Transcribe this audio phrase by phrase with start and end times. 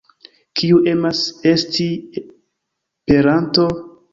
[0.61, 1.19] Kiu emas
[1.51, 1.85] esti
[2.17, 3.71] peranto?